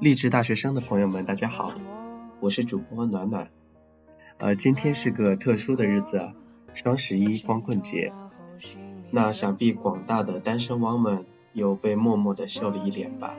[0.00, 1.72] 励志大学生的朋友们，大家好，
[2.38, 3.50] 我是主播暖暖。
[4.38, 6.30] 呃，今天是个特殊的日子，
[6.74, 8.12] 双十一光棍节。
[9.10, 13.34] 那想必广大的单身汪们又被默默的秀了一脸吧。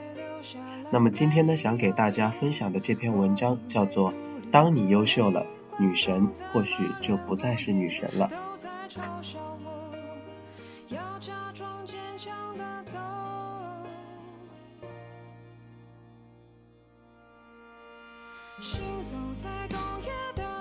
[0.90, 4.12] 那么今天呢，想给大家分享的这篇文章叫做
[4.50, 5.46] 《当你优秀了，
[5.78, 8.28] 女神或许就不再是女神了》。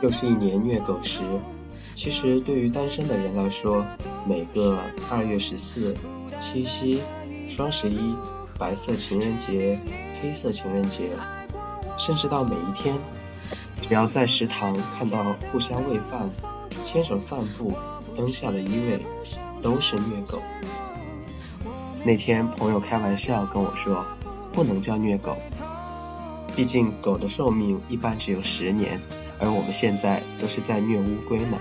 [0.02, 1.22] 又是一年虐狗时，
[1.96, 3.86] 其实对于单身的人来说，
[4.28, 4.78] 每个
[5.10, 5.96] 二月十四、
[6.40, 7.02] 七夕、
[7.48, 8.14] 双十一、
[8.60, 9.80] 白色情人节、
[10.22, 11.10] 黑色情人节，
[11.98, 12.96] 甚至到每一天，
[13.82, 16.30] 只要在食堂看到互相喂饭、
[16.84, 17.74] 牵手散步、
[18.16, 19.00] 灯下的依偎，
[19.62, 20.42] 都是虐狗。
[22.04, 24.06] 那天朋友开玩笑跟我说，
[24.54, 25.38] 不能叫虐狗。
[26.56, 29.00] 毕竟狗的寿命一般只有十年，
[29.40, 31.60] 而我们现在都是在虐乌龟呢。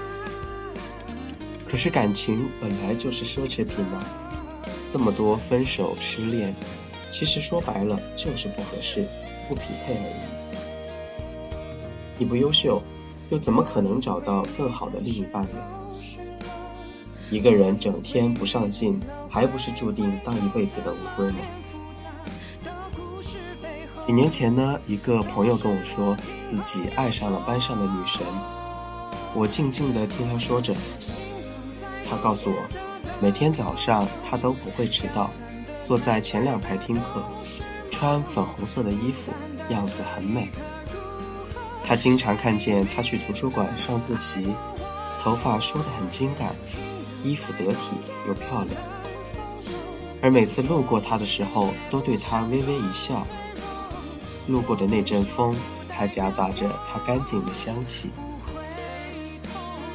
[1.67, 4.01] 可是感情本来就是奢侈品呢，
[4.89, 6.55] 这么多分手失恋，
[7.11, 9.07] 其实说白了就是不合适、
[9.49, 10.57] 不匹配而已。
[12.19, 12.81] 你不优秀，
[13.29, 15.63] 又怎么可能找到更好的另一半呢？
[17.31, 21.39] 一个人整天不上进，还不是注定当一辈子的乌龟吗？
[23.99, 28.25] 几年前呢，一个朋友跟我说自己爱上了班上的女神，
[29.35, 30.73] 我静静地听他说着。
[32.09, 32.57] 他告诉我，
[33.21, 35.29] 每天早上他都不会迟到，
[35.83, 37.25] 坐在前两排听课，
[37.91, 39.33] 穿粉红色的衣服，
[39.71, 40.49] 样子很美。
[41.83, 44.55] 他经常看见他去图书馆上自习，
[45.19, 46.55] 头发梳得很精干，
[47.23, 47.97] 衣服得体
[48.27, 48.81] 又漂亮。
[50.23, 53.27] 而每次路过他的时候，都对他微微一笑。
[54.47, 55.55] 路过的那阵风，
[55.89, 58.11] 还夹杂着他干净的香气。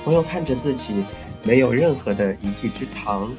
[0.03, 1.03] 朋友看着自己
[1.43, 3.31] 没有任何的一技之长，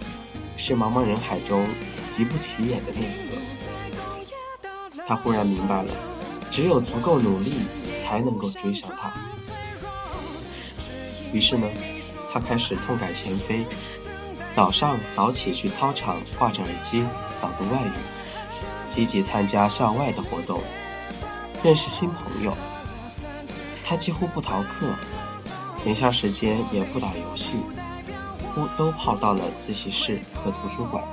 [0.57, 1.67] 是茫茫人海中
[2.09, 3.37] 极不起眼的那一个。
[5.07, 5.93] 他忽然明白了，
[6.51, 7.53] 只有足够努力，
[7.97, 9.13] 才能够追上他。
[11.33, 11.67] 于是呢，
[12.33, 13.67] 他开始痛改前非，
[14.57, 17.05] 早上早起去操场，挂着耳机
[17.37, 17.93] 早读外语，
[18.89, 20.63] 积极参加校外的活动。
[21.63, 22.57] 认识新朋友，
[23.85, 24.95] 他几乎不逃课，
[25.85, 27.59] 闲暇时间也不打游戏，
[28.57, 31.05] 都都泡到了自习室和图书馆。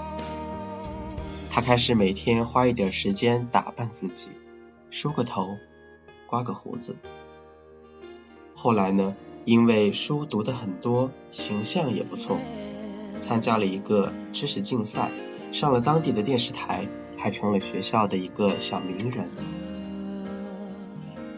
[1.49, 4.29] 他开始每天花一点时间打扮自己，
[4.89, 5.57] 梳个头，
[6.27, 6.95] 刮个胡子。
[8.55, 9.15] 后来呢，
[9.45, 12.37] 因为书读得很多，形象也不错，
[13.19, 15.11] 参加了一个知识竞赛，
[15.51, 19.27] 上了当地的电视台，还成了学校的一个小名人。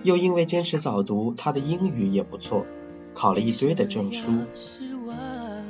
[0.04, 2.66] 又因为坚持早读，他的英语也不错，
[3.14, 4.32] 考了一堆的证书。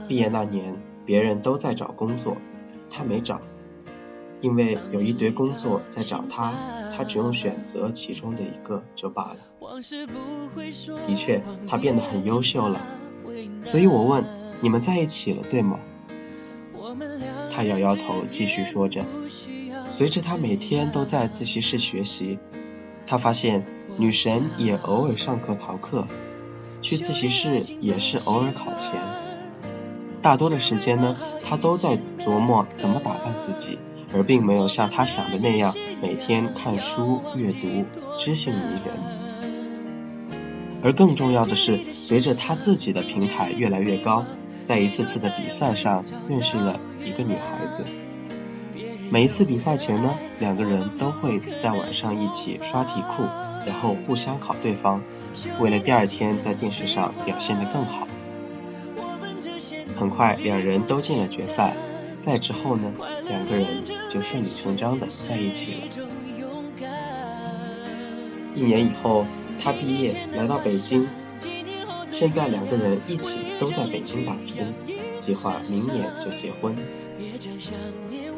[0.08, 2.38] 毕业那年，别人都在找工作，
[2.90, 3.42] 他没找，
[4.40, 6.54] 因为有一堆工作在找他，
[7.02, 9.38] 他只用选择其中的一个就罢了。
[11.08, 12.80] 的确，他变得很优秀了。
[13.64, 14.24] 所以我问：
[14.60, 15.80] 你们在一起了，对吗？
[17.52, 19.04] 他摇摇头，继续说着。
[19.88, 22.38] 随着他每天都在自习室学习。
[23.08, 23.66] 他发现
[23.98, 26.08] 女神也偶尔上课逃课，
[26.84, 29.02] 去自习室也是偶尔考前。
[30.22, 33.80] 大多的时间呢，他都在琢磨怎么打扮自己，
[34.14, 37.86] 而并没有像他想的那样每天看书阅读，
[38.18, 38.94] 知性迷人。
[40.84, 44.26] 而更重要的是，随着他自己的平台越来越高，
[44.64, 47.86] 在一次次的比赛上认识了一个女孩子。
[49.12, 53.24] 每一次比赛前呢，两个人都会在晚上一起刷题库，
[53.68, 55.04] 然后互相考对方，
[55.60, 58.08] 为了第二天在电视上表现得更好。
[59.98, 61.76] 很快，两人都进了决赛，
[62.22, 62.94] 再之后呢，
[63.28, 65.80] 两个人就顺理成章的在一起了。
[68.54, 69.26] 一年以后，
[69.60, 71.08] 他毕业来到北京，
[72.12, 74.74] 现在两个人一起都在北京打拼，
[75.20, 76.78] 计划明年就结婚。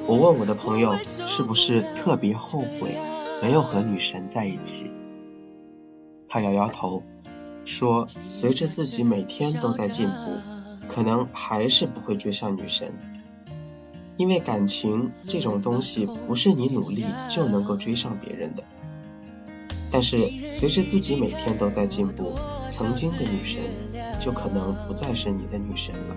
[0.06, 2.95] 我问我的朋友是不是特别后悔
[3.41, 4.91] 没有和女神在一起，
[6.29, 7.03] 他摇摇头，
[7.65, 10.38] 说随着自己每天都在进步，
[10.88, 12.94] 可能还是不会追上女神，
[14.18, 18.63] 因为感情这种东西不是你努力就能够追上别人的。
[19.92, 22.33] 但是随着自己每天都在进步，
[22.69, 23.62] 曾经的女神
[24.19, 26.15] 就可能不再是你的女神了。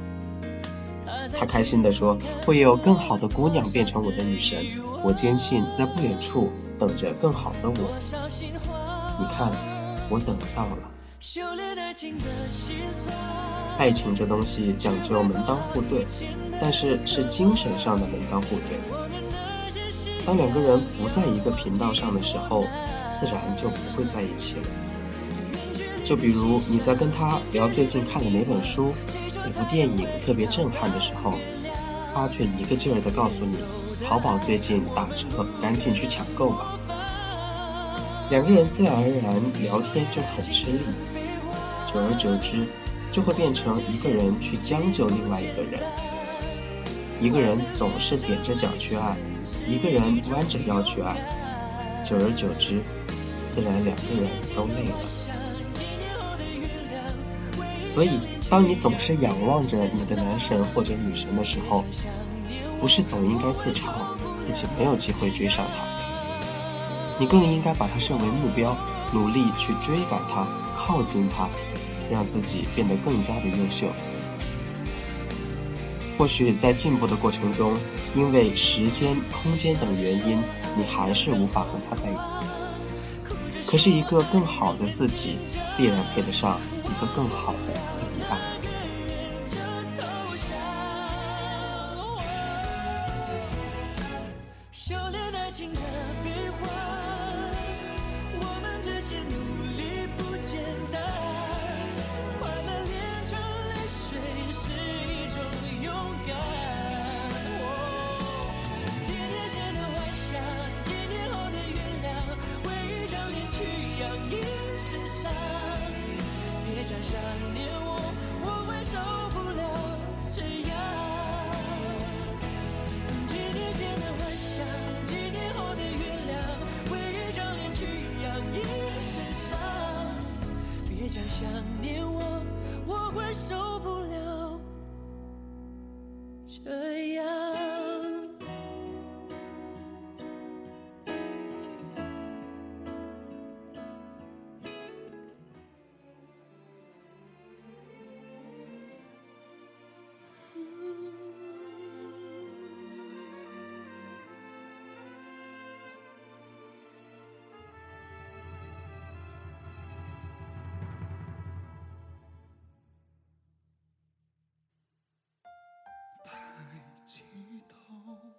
[1.34, 4.64] 他开心地说：“会有更好的姑娘变成我的女神，
[5.04, 7.76] 我坚信在不远处等着更好的我。”
[9.20, 9.52] 你看，
[10.08, 10.95] 我等到了。
[13.78, 16.06] 爱情这东西讲究门当户对，
[16.60, 18.78] 但是是精神上的门当户对。
[20.26, 22.64] 当两个人不在一个频道上的时候，
[23.10, 24.62] 自然就不会在一起了。
[26.04, 28.92] 就比如你在跟他聊最近看了哪本书。
[29.34, 31.34] 哪部电影特别震撼的时候，
[32.12, 33.58] 他却一个劲儿的告诉你，
[34.04, 36.76] 淘宝最近打折，赶紧去抢购吧。
[38.28, 40.80] 两个人自然而然聊天就很吃力，
[41.86, 42.66] 久而久之，
[43.12, 45.80] 就会变成一个人去将就另外一个人，
[47.20, 49.16] 一个人总是踮着脚去爱，
[49.68, 51.14] 一个人弯着腰去爱，
[52.04, 52.82] 久而久之，
[53.46, 54.98] 自然两个人都累了。
[57.84, 58.18] 所以，
[58.50, 61.84] 当你总是仰望着你的男神或者女神的时候，
[62.80, 63.84] 不是总应该自嘲
[64.40, 65.95] 自己没有机会追上他，
[67.18, 68.76] 你更应该把他设为目标，
[69.12, 71.48] 努力去追赶他，靠近他，
[72.10, 73.86] 让自己变得更加的优秀。
[76.18, 77.76] 或许在进步的过程中，
[78.14, 80.38] 因为时间、空间等原因，
[80.76, 83.70] 你还是无法和他在一起。
[83.70, 85.36] 可是，一个更好的自己，
[85.76, 88.05] 必然配得上一个更好的。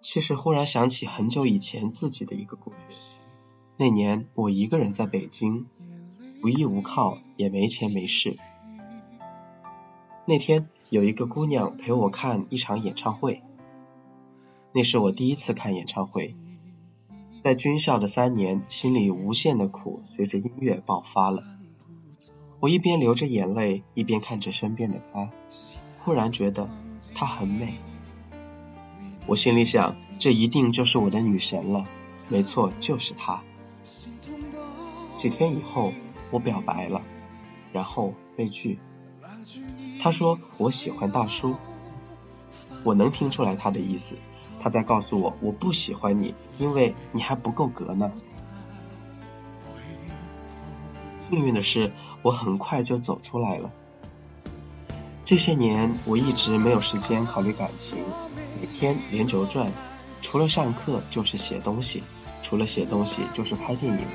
[0.00, 2.76] 其实忽然想起很久以前自己的一个故事。
[3.76, 5.66] 那年我一个人在北京，
[6.42, 8.36] 无依无靠，也没钱没势。
[10.24, 13.42] 那天有一个姑娘陪我看一场演唱会，
[14.72, 16.34] 那是我第一次看演唱会。
[17.42, 21.44] 在军校的三年，心里无限的苦随着音乐爆发了。
[22.60, 25.30] 我一边流着眼泪，一边看着身边的她，
[26.00, 26.68] 忽然觉得
[27.14, 27.74] 她很美。
[29.28, 31.84] 我心里想，这一定就是我的女神了，
[32.28, 33.42] 没错，就是她。
[35.18, 35.92] 几天以后，
[36.30, 37.02] 我表白了，
[37.70, 38.78] 然后被拒。
[40.00, 41.56] 他说我喜欢大叔，
[42.84, 44.16] 我能听出来他的意思，
[44.62, 48.10] 他在告诉我我不喜欢你，因为你还不够格呢。
[51.28, 53.70] 幸运的是，我很快就走出来了。
[55.28, 57.98] 这些年，我一直没有时间考虑感情。
[58.58, 59.70] 每天连轴转，
[60.22, 62.02] 除了上课就是写东西，
[62.40, 64.06] 除了写东西就是拍电影，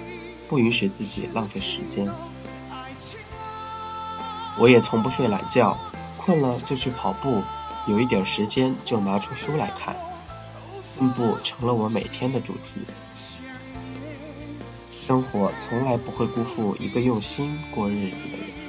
[0.50, 2.12] 不允许自己浪费时间。
[4.58, 5.78] 我也从不睡懒觉，
[6.18, 7.44] 困了就去跑步，
[7.86, 9.96] 有一点时间就拿出书来看，
[10.98, 12.82] 进步成了我每天的主题。
[14.90, 18.63] 生活从来不会辜负一个用心过日子的人。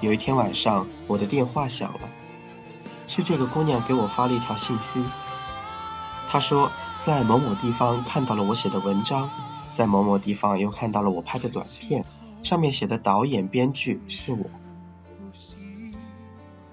[0.00, 2.00] 有一天晚上，我的电话响了。
[3.08, 5.02] 是这个姑娘给我发了一条信息，
[6.28, 9.30] 她说在某某地方看到了我写的文章，
[9.72, 12.04] 在某某地方又看到了我拍的短片，
[12.42, 14.44] 上面写的导演编剧是我。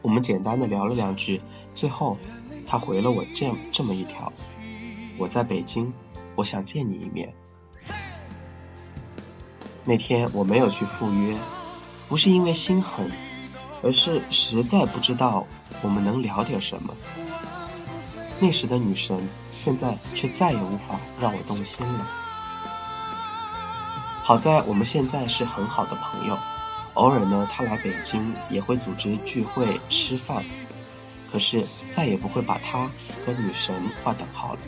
[0.01, 1.41] 我们简单的聊了两句，
[1.73, 2.17] 最后
[2.67, 4.31] 她回了我这样这么一条：
[5.17, 5.93] 我在北京，
[6.35, 7.33] 我想见你一面。
[9.83, 11.37] 那天我没有去赴约，
[12.15, 13.11] 不是因为心狠。
[13.83, 15.45] 而是实在不知道
[15.81, 16.95] 我们能聊点什么。
[18.39, 22.07] 那时的女神，现在却再也无法让我动心了。
[24.23, 26.37] 好在我们现在是很好的朋友，
[26.93, 30.45] 偶尔呢，她来北京也会组织聚会吃饭。
[31.33, 32.89] 可是再也不会把她
[33.25, 34.59] 和女神划等号了。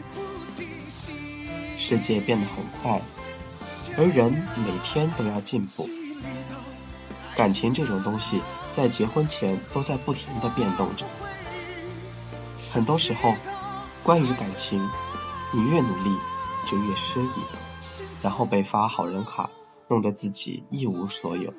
[1.77, 3.01] 世界变得很快，
[3.97, 5.89] 而人每天都要进步。
[7.37, 8.41] 感情这种东西，
[8.71, 11.05] 在结婚前都在不停的变动着。
[12.73, 13.35] 很多时候，
[14.03, 14.81] 关于感情，
[15.53, 16.17] 你越努力
[16.65, 17.29] 就越失意，
[18.23, 19.51] 然后被发好人卡，
[19.87, 21.53] 弄得自己一无所有。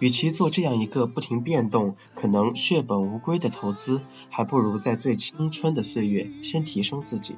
[0.00, 7.36] 与其做这样一个不停变动、可能血本无归的投资，还不如在最青春的岁月先提升自己，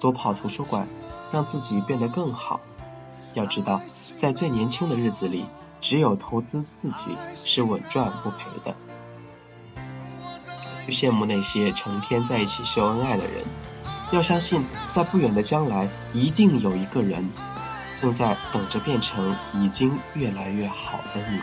[0.00, 0.88] 多跑图书馆，
[1.32, 2.60] 让自己变得更好。
[3.34, 3.80] 要知道，
[4.16, 5.46] 在最年轻的日子里。
[5.80, 8.76] 只有投资自己是稳赚不赔的。
[10.86, 13.44] 去羡慕那些成天在一起秀恩爱的人，
[14.12, 17.30] 要相信，在不远的将来，一定有一个人
[18.00, 21.38] 正在等着变成已经越来越好的你。